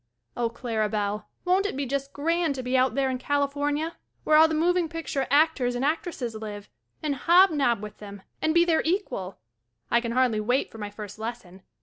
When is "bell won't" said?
0.89-1.67